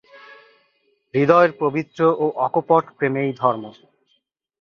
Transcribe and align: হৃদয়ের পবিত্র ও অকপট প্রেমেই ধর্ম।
হৃদয়ের 1.13 1.51
পবিত্র 1.61 1.99
ও 2.23 2.25
অকপট 2.45 2.83
প্রেমেই 2.97 3.31
ধর্ম। 3.33 3.63